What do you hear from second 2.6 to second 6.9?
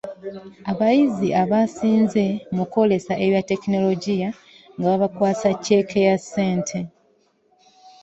kwolesa ebya ttekinologiya nga babakwasa cceeke ya ssente.